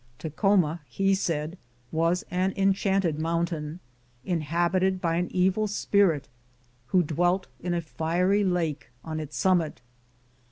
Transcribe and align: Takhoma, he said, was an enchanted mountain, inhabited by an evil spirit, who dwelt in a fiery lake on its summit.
Takhoma, 0.17 0.79
he 0.87 1.13
said, 1.13 1.59
was 1.91 2.25
an 2.31 2.53
enchanted 2.57 3.19
mountain, 3.19 3.79
inhabited 4.25 4.99
by 4.99 5.15
an 5.17 5.27
evil 5.29 5.67
spirit, 5.67 6.27
who 6.87 7.03
dwelt 7.03 7.45
in 7.59 7.75
a 7.75 7.81
fiery 7.81 8.43
lake 8.43 8.89
on 9.05 9.19
its 9.19 9.37
summit. 9.37 9.79